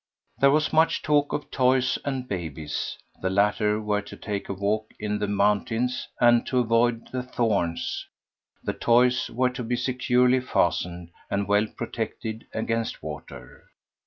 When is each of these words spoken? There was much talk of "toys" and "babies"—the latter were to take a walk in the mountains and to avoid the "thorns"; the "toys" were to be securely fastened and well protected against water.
There 0.39 0.49
was 0.49 0.73
much 0.73 1.03
talk 1.03 1.31
of 1.31 1.51
"toys" 1.51 1.99
and 2.03 2.27
"babies"—the 2.27 3.29
latter 3.29 3.79
were 3.79 4.01
to 4.01 4.17
take 4.17 4.49
a 4.49 4.53
walk 4.55 4.89
in 4.99 5.19
the 5.19 5.27
mountains 5.27 6.07
and 6.19 6.43
to 6.47 6.57
avoid 6.57 7.09
the 7.11 7.21
"thorns"; 7.21 8.07
the 8.63 8.73
"toys" 8.73 9.29
were 9.29 9.51
to 9.51 9.63
be 9.63 9.75
securely 9.75 10.39
fastened 10.39 11.11
and 11.29 11.47
well 11.47 11.67
protected 11.77 12.47
against 12.51 13.03
water. 13.03 13.65